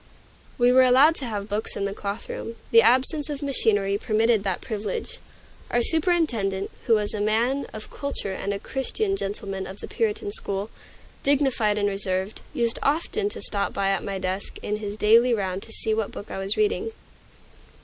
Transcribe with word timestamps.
We 0.57 0.71
were 0.71 0.81
allowed 0.81 1.13
to 1.17 1.25
have 1.25 1.47
books 1.47 1.75
in 1.75 1.85
the 1.85 1.93
cloth 1.93 2.27
room. 2.27 2.55
The 2.71 2.81
absence 2.81 3.29
of 3.29 3.43
machinery 3.43 3.99
permitted 3.99 4.43
that 4.43 4.59
privilege. 4.59 5.19
Our 5.69 5.83
superintendent, 5.83 6.71
who 6.87 6.95
was 6.95 7.13
a 7.13 7.21
man 7.21 7.67
of 7.71 7.91
culture 7.91 8.33
and 8.33 8.51
a 8.51 8.57
Christian 8.57 9.15
gentleman 9.15 9.67
of 9.67 9.79
the 9.79 9.87
Puritan 9.87 10.31
school, 10.31 10.71
dignified 11.21 11.77
and 11.77 11.87
reserved, 11.87 12.41
used 12.51 12.79
often 12.81 13.29
to 13.29 13.41
stop 13.41 13.77
at 13.77 14.03
my 14.03 14.17
desk 14.17 14.57
in 14.63 14.77
his 14.77 14.97
daily 14.97 15.35
round 15.35 15.61
to 15.61 15.71
see 15.71 15.93
what 15.93 16.11
book 16.11 16.31
I 16.31 16.39
was 16.39 16.57
reading. 16.57 16.93